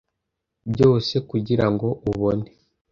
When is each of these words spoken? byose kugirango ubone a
byose 0.71 1.15
kugirango 1.29 1.87
ubone 2.09 2.47
a 2.51 2.53